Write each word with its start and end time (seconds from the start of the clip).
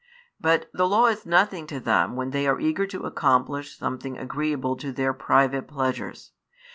But 0.39 0.67
the 0.73 0.87
law 0.87 1.05
is 1.05 1.27
nothing 1.27 1.67
to 1.67 1.79
them 1.79 2.15
when 2.15 2.31
they 2.31 2.47
are 2.47 2.59
eager 2.59 2.87
to 2.87 3.05
accomplish 3.05 3.77
something 3.77 4.17
agreeable 4.17 4.75
to 4.77 4.91
their 4.91 5.13
private 5.13 5.67
pleasures. 5.67 6.31